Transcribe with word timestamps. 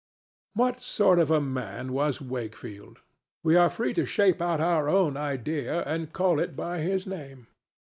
What 0.55 0.79
sort 0.79 1.19
of 1.19 1.29
a 1.29 1.39
man 1.39 1.93
was 1.93 2.19
Wakefield? 2.19 3.01
We 3.43 3.55
are 3.55 3.69
free 3.69 3.93
to 3.93 4.03
shape 4.03 4.41
out 4.41 4.59
our 4.59 4.89
own 4.89 5.15
idea 5.15 5.83
and 5.83 6.11
call 6.11 6.39
it 6.39 6.55
by 6.55 6.79
his 6.79 7.05
name. 7.05 7.45